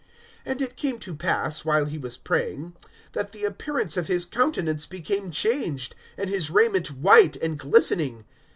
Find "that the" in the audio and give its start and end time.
3.11-3.43